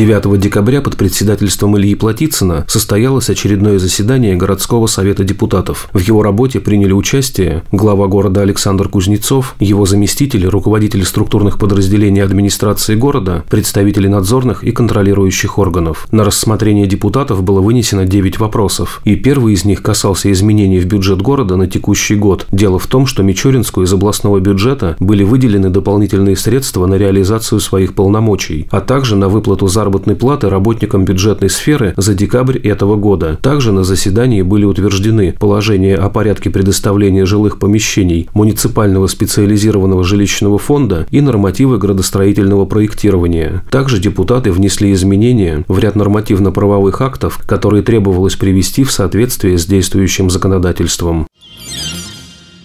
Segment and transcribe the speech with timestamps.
[0.00, 5.90] 9 декабря под председательством Ильи Платицына состоялось очередное заседание городского совета депутатов.
[5.92, 12.94] В его работе приняли участие глава города Александр Кузнецов, его заместители, руководители структурных подразделений администрации
[12.94, 16.08] города, представители надзорных и контролирующих органов.
[16.10, 21.20] На рассмотрение депутатов было вынесено 9 вопросов, и первый из них касался изменений в бюджет
[21.20, 22.46] города на текущий год.
[22.50, 27.92] Дело в том, что Мичуринску из областного бюджета были выделены дополнительные средства на реализацию своих
[27.92, 33.38] полномочий, а также на выплату за заработной платы работникам бюджетной сферы за декабрь этого года.
[33.42, 41.08] Также на заседании были утверждены положения о порядке предоставления жилых помещений муниципального специализированного жилищного фонда
[41.10, 43.64] и нормативы градостроительного проектирования.
[43.70, 50.30] Также депутаты внесли изменения в ряд нормативно-правовых актов, которые требовалось привести в соответствие с действующим
[50.30, 51.26] законодательством.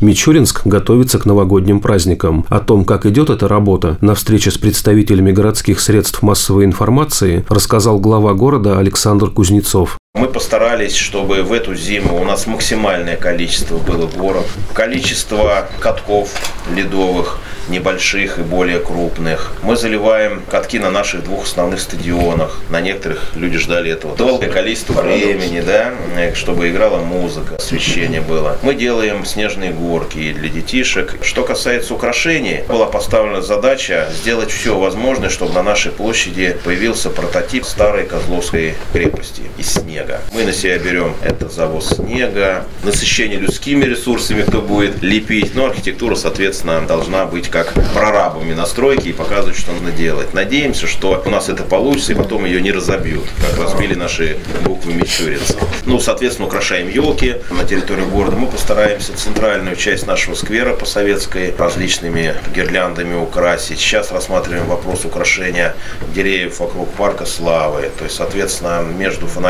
[0.00, 2.44] Мичуринск готовится к новогодним праздникам.
[2.48, 7.98] О том, как идет эта работа, на встрече с представителями городских средств массовой информации рассказал
[7.98, 9.98] глава города Александр Кузнецов.
[10.16, 16.30] Мы постарались, чтобы в эту зиму у нас максимальное количество было горок, количество катков
[16.74, 19.52] ледовых, небольших и более крупных.
[19.62, 22.62] Мы заливаем катки на наших двух основных стадионах.
[22.70, 25.92] На некоторых люди ждали этого долгое количество времени, да,
[26.34, 28.56] чтобы играла музыка, освещение было.
[28.62, 31.18] Мы делаем снежные горки для детишек.
[31.20, 37.66] Что касается украшений, была поставлена задача сделать все возможное, чтобы на нашей площади появился прототип
[37.66, 40.20] старой Козловской крепости из снега.
[40.32, 45.54] Мы на себя берем это завоз снега, насыщение людскими ресурсами, кто будет лепить.
[45.54, 50.34] Но архитектура, соответственно, должна быть как прорабами настройки и показывать, что нужно делать.
[50.34, 54.92] Надеемся, что у нас это получится, и потом ее не разобьют, как разбили наши буквы
[54.92, 55.56] Мичуринск.
[55.86, 58.36] Ну, соответственно, украшаем елки на территории города.
[58.36, 63.78] Мы постараемся центральную часть нашего сквера по советской различными гирляндами украсить.
[63.78, 65.74] Сейчас рассматриваем вопрос украшения
[66.14, 67.90] деревьев вокруг парка Славы.
[67.98, 69.45] То есть, соответственно, между фонарями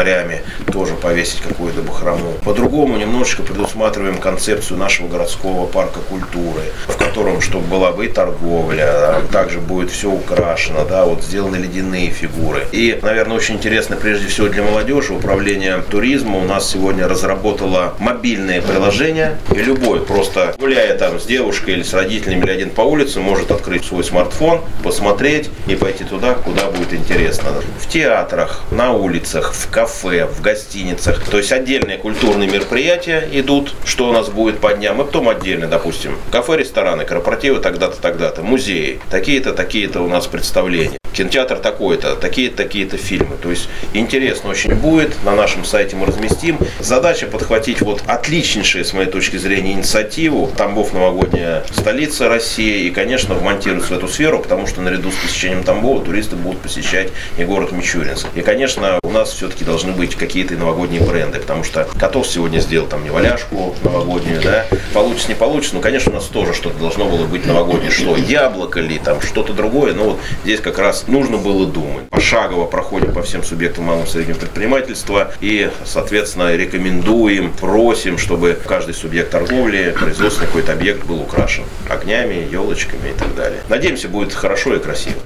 [0.72, 2.32] тоже повесить какую-то бахрому.
[2.44, 9.22] По-другому немножечко предусматриваем концепцию нашего городского парка культуры, в котором, чтобы была бы и торговля,
[9.32, 12.66] также будет все украшено, да, вот сделаны ледяные фигуры.
[12.72, 18.60] И, наверное, очень интересно прежде всего для молодежи, управление туризма у нас сегодня разработало мобильное
[18.60, 23.20] приложение, и любой просто гуляя там с девушкой или с родителями или один по улице,
[23.20, 27.50] может открыть свой смартфон, посмотреть и пойти туда, куда будет интересно.
[27.78, 31.24] В театрах, на улицах, в кафе, в гостиницах.
[31.30, 35.66] То есть отдельные культурные мероприятия идут, что у нас будет по дням, и потом отдельно,
[35.66, 42.14] допустим, кафе, рестораны, корпоративы, тогда тогда-то, тогда-то, музеи, такие-то, такие-то у нас представления кинотеатр такой-то,
[42.14, 43.36] такие-то, такие-то фильмы.
[43.40, 46.58] То есть интересно очень будет, на нашем сайте мы разместим.
[46.78, 50.52] Задача подхватить вот отличнейшие, с моей точки зрения, инициативу.
[50.56, 55.64] Тамбов новогодняя столица России и, конечно, вмонтируется в эту сферу, потому что наряду с посещением
[55.64, 57.08] Тамбова туристы будут посещать
[57.38, 58.26] и город Мичуринск.
[58.34, 63.04] И, конечно, нас все-таки должны быть какие-то новогодние бренды, потому что Котов сегодня сделал там
[63.04, 67.46] неваляшку новогоднюю, да, получится, не получится, но, конечно, у нас тоже что-то должно было быть
[67.46, 72.08] новогоднее, что яблоко ли, там что-то другое, но вот здесь как раз нужно было думать.
[72.10, 78.94] Пошагово проходим по всем субъектам малого и среднего предпринимательства и, соответственно, рекомендуем, просим, чтобы каждый
[78.94, 83.60] субъект торговли, производственный какой-то объект был украшен огнями, елочками и так далее.
[83.68, 85.16] Надеемся, будет хорошо и красиво.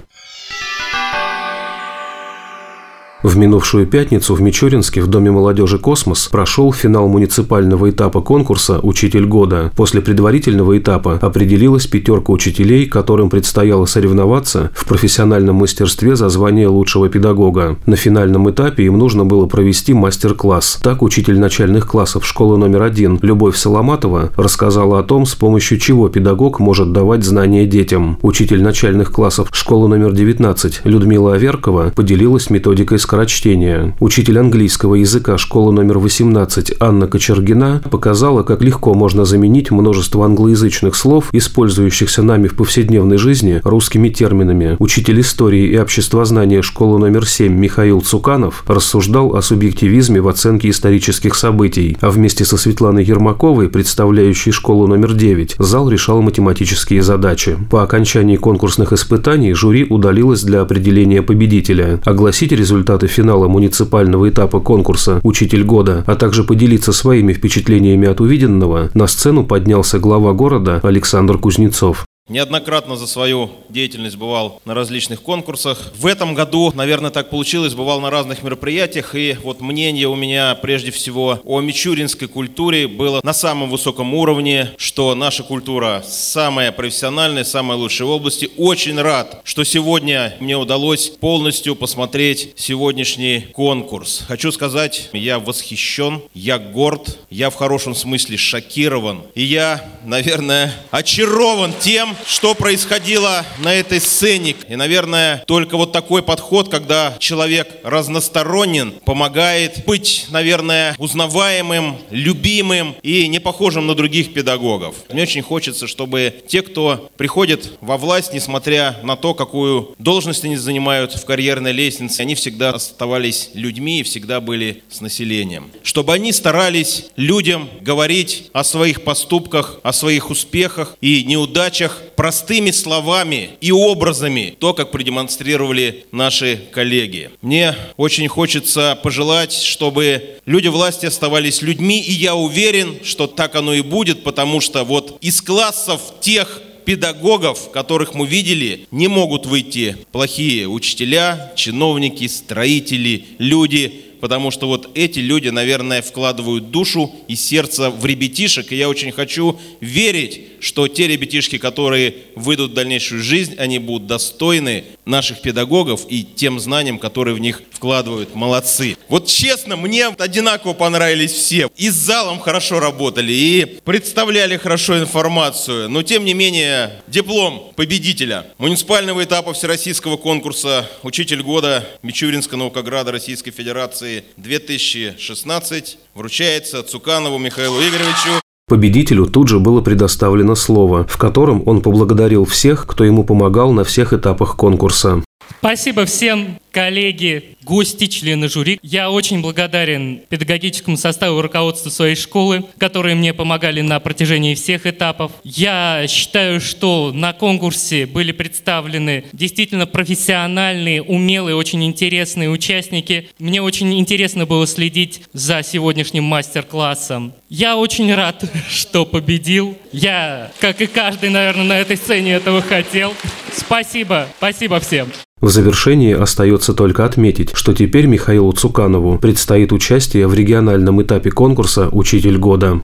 [3.22, 9.26] В минувшую пятницу в Мичуринске в Доме молодежи «Космос» прошел финал муниципального этапа конкурса «Учитель
[9.26, 9.70] года».
[9.76, 17.10] После предварительного этапа определилась пятерка учителей, которым предстояло соревноваться в профессиональном мастерстве за звание лучшего
[17.10, 17.76] педагога.
[17.84, 20.80] На финальном этапе им нужно было провести мастер-класс.
[20.82, 26.08] Так учитель начальных классов школы номер один Любовь Соломатова рассказала о том, с помощью чего
[26.08, 28.18] педагог может давать знания детям.
[28.22, 33.96] Учитель начальных классов школы номер 19 Людмила Аверкова поделилась методикой скорочтения.
[33.98, 40.94] Учитель английского языка школы номер 18 Анна Кочергина показала, как легко можно заменить множество англоязычных
[40.94, 44.76] слов, использующихся нами в повседневной жизни, русскими терминами.
[44.78, 51.34] Учитель истории и обществознания школы номер 7 Михаил Цуканов рассуждал о субъективизме в оценке исторических
[51.34, 57.58] событий, а вместе со Светланой Ермаковой, представляющей школу номер 9, зал решал математические задачи.
[57.72, 62.00] По окончании конкурсных испытаний жюри удалилось для определения победителя.
[62.04, 68.20] Огласить результаты результаты финала муниципального этапа конкурса «Учитель года», а также поделиться своими впечатлениями от
[68.20, 72.04] увиденного, на сцену поднялся глава города Александр Кузнецов.
[72.30, 75.92] Неоднократно за свою деятельность бывал на различных конкурсах.
[75.96, 79.16] В этом году, наверное, так получилось, бывал на разных мероприятиях.
[79.16, 84.70] И вот мнение у меня прежде всего о мичуринской культуре было на самом высоком уровне,
[84.76, 88.48] что наша культура самая профессиональная, самая лучшая в области.
[88.56, 94.22] Очень рад, что сегодня мне удалось полностью посмотреть сегодняшний конкурс.
[94.28, 99.22] Хочу сказать, я восхищен, я горд, я в хорошем смысле шокирован.
[99.34, 104.56] И я, наверное, очарован тем, что происходило на этой сцене.
[104.68, 113.28] И, наверное, только вот такой подход, когда человек разносторонен, помогает быть, наверное, узнаваемым, любимым и
[113.28, 114.94] не похожим на других педагогов.
[115.10, 120.56] Мне очень хочется, чтобы те, кто приходит во власть, несмотря на то, какую должность они
[120.56, 125.70] занимают в карьерной лестнице, они всегда оставались людьми и всегда были с населением.
[125.82, 133.52] Чтобы они старались людям говорить о своих поступках, о своих успехах и неудачах простыми словами
[133.62, 137.30] и образами, то, как продемонстрировали наши коллеги.
[137.40, 143.72] Мне очень хочется пожелать, чтобы люди власти оставались людьми, и я уверен, что так оно
[143.72, 149.96] и будет, потому что вот из классов тех педагогов, которых мы видели, не могут выйти
[150.12, 157.90] плохие учителя, чиновники, строители, люди, потому что вот эти люди, наверное, вкладывают душу и сердце
[157.90, 163.54] в ребятишек, и я очень хочу верить, что те ребятишки, которые выйдут в дальнейшую жизнь,
[163.56, 168.34] они будут достойны наших педагогов и тем знаниям, которые в них вкладывают.
[168.34, 168.98] Молодцы.
[169.08, 171.70] Вот честно, мне одинаково понравились все.
[171.76, 175.88] И с залом хорошо работали, и представляли хорошо информацию.
[175.88, 183.50] Но тем не менее, диплом победителя муниципального этапа Всероссийского конкурса «Учитель года» Мичуринска Наукограда Российской
[183.50, 188.42] Федерации 2016 вручается Цуканову Михаилу Игоревичу.
[188.68, 193.84] Победителю тут же было предоставлено слово, в котором он поблагодарил всех, кто ему помогал на
[193.84, 195.24] всех этапах конкурса.
[195.58, 198.78] Спасибо всем, коллеги, гости, члены жюри.
[198.82, 204.86] Я очень благодарен педагогическому составу и руководству своей школы, которые мне помогали на протяжении всех
[204.86, 205.32] этапов.
[205.44, 213.28] Я считаю, что на конкурсе были представлены действительно профессиональные, умелые, очень интересные участники.
[213.38, 217.34] Мне очень интересно было следить за сегодняшним мастер-классом.
[217.48, 219.76] Я очень рад, что победил.
[219.92, 223.14] Я, как и каждый, наверное, на этой сцене этого хотел.
[223.52, 225.08] Спасибо, спасибо всем.
[225.40, 231.88] В завершении остается только отметить, что теперь Михаилу Цуканову предстоит участие в региональном этапе конкурса
[231.90, 232.82] «Учитель года».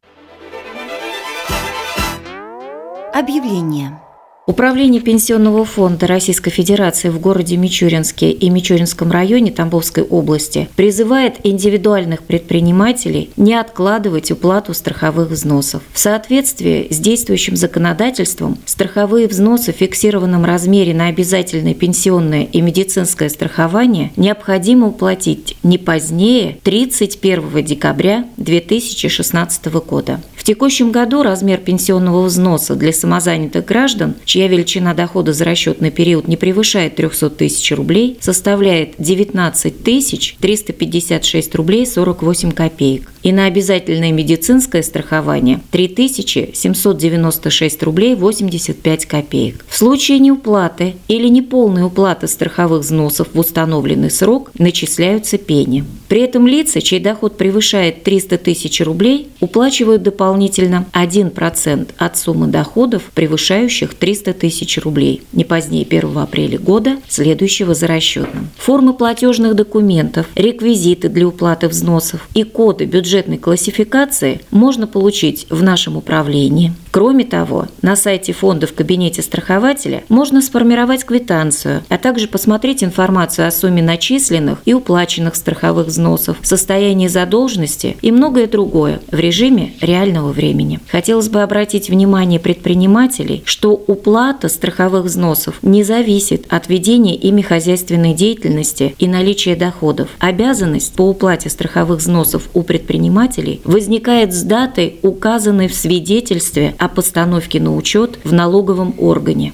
[3.13, 3.99] Объявление.
[4.49, 12.23] Управление Пенсионного фонда Российской Федерации в городе Мичуринске и Мичуринском районе Тамбовской области призывает индивидуальных
[12.23, 15.83] предпринимателей не откладывать уплату страховых взносов.
[15.93, 23.29] В соответствии с действующим законодательством страховые взносы в фиксированном размере на обязательное пенсионное и медицинское
[23.31, 30.21] страхование необходимо уплатить не позднее 31 декабря 2016 года.
[30.47, 36.37] Текущем году размер пенсионного взноса для самозанятых граждан, чья величина дохода за расчетный период не
[36.37, 43.11] превышает 300 тысяч рублей, составляет 19 тысяч 356 рублей 48 копеек.
[43.27, 49.65] И на обязательное медицинское страхование 3796 рублей 85 копеек.
[49.69, 55.83] В случае неуплаты или неполной уплаты страховых взносов в установленный срок начисляются пени.
[56.07, 63.11] При этом лица, чей доход превышает 300 тысяч рублей, уплачивают дополнительно 1% от суммы доходов,
[63.13, 68.51] превышающих 300 тысяч рублей, не позднее 1 апреля года, следующего за расчетным.
[68.57, 72.87] Формы платежных документов, реквизиты для уплаты взносов и коды
[73.17, 76.75] бюджетной классификации можно получить в нашем управлении.
[76.97, 83.47] Кроме того, на сайте фонда в кабинете страхователя можно сформировать квитанцию, а также посмотреть информацию
[83.47, 90.33] о сумме начисленных и уплаченных страховых взносов, состоянии задолженности и многое другое в режиме реального
[90.33, 90.81] времени.
[90.91, 98.15] Хотелось бы обратить внимание предпринимателей, что уплата страховых взносов не зависит от ведения ими хозяйственной
[98.15, 100.09] деятельности и наличия доходов.
[100.19, 107.61] Обязанность по уплате страховых взносов у предпринимателей возникает с датой, указанной в свидетельстве о постановке
[107.61, 109.53] на учет в налоговом органе.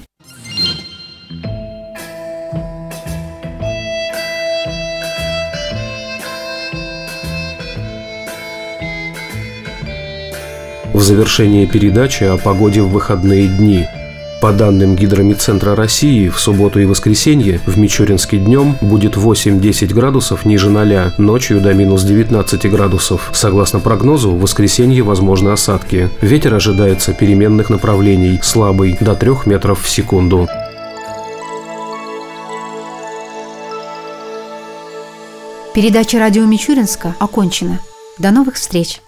[10.93, 13.87] В завершение передачи о погоде в выходные дни.
[14.43, 20.69] По данным Гидромедцентра России, в субботу и воскресенье в Мичуринске днем будет 8-10 градусов ниже
[20.69, 23.29] 0, ночью до минус 19 градусов.
[23.33, 26.09] Согласно прогнозу, в воскресенье возможны осадки.
[26.19, 30.49] Ветер ожидается переменных направлений, слабый, до 3 метров в секунду.
[35.73, 37.79] Передача радио Мичуринска окончена.
[38.17, 39.02] До новых встреч!